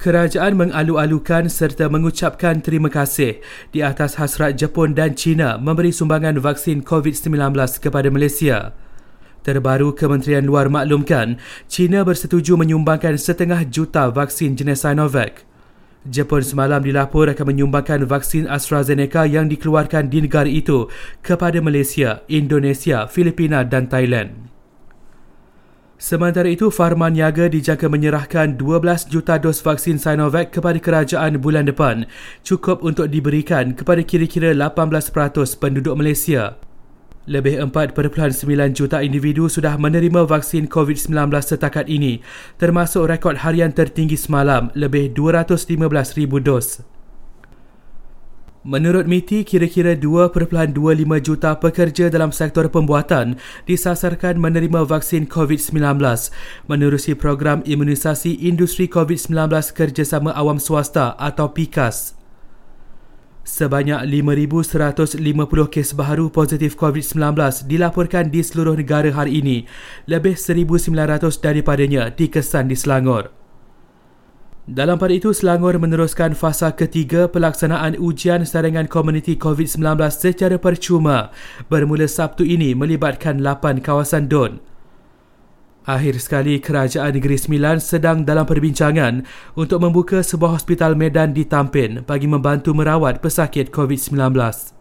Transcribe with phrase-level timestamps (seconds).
[0.00, 6.80] Kerajaan mengalu-alukan serta mengucapkan terima kasih di atas hasrat Jepun dan China memberi sumbangan vaksin
[6.80, 7.52] COVID-19
[7.84, 8.72] kepada Malaysia.
[9.44, 11.36] Terbaru Kementerian Luar maklumkan,
[11.68, 15.44] China bersetuju menyumbangkan setengah juta vaksin jenis Sinovac.
[16.08, 20.88] Jepun semalam dilapor akan menyumbangkan vaksin AstraZeneca yang dikeluarkan di negara itu
[21.20, 24.39] kepada Malaysia, Indonesia, Filipina dan Thailand.
[26.00, 32.08] Sementara itu, Farman Niaga dijangka menyerahkan 12 juta dos vaksin Sinovac kepada kerajaan bulan depan,
[32.40, 35.12] cukup untuk diberikan kepada kira-kira 18%
[35.60, 36.56] penduduk Malaysia.
[37.28, 38.00] Lebih 4.9
[38.72, 42.24] juta individu sudah menerima vaksin COVID-19 setakat ini,
[42.56, 46.80] termasuk rekod harian tertinggi semalam, lebih 215,000 dos.
[48.60, 50.76] Menurut MITI, kira-kira 2.25
[51.24, 55.80] juta pekerja dalam sektor pembuatan disasarkan menerima vaksin COVID-19
[56.68, 62.20] menerusi program imunisasi industri COVID-19 kerjasama awam swasta atau PIKAS.
[63.48, 65.24] Sebanyak 5,150
[65.72, 69.64] kes baru positif COVID-19 dilaporkan di seluruh negara hari ini,
[70.04, 70.84] lebih 1,900
[71.40, 73.39] daripadanya dikesan di Selangor.
[74.70, 79.82] Dalam pada itu, Selangor meneruskan fasa ketiga pelaksanaan ujian saringan komuniti COVID-19
[80.14, 81.34] secara percuma
[81.66, 84.62] bermula Sabtu ini melibatkan 8 kawasan DON.
[85.90, 89.26] Akhir sekali, Kerajaan Negeri Sembilan sedang dalam perbincangan
[89.58, 94.78] untuk membuka sebuah hospital medan di Tampin bagi membantu merawat pesakit COVID-19.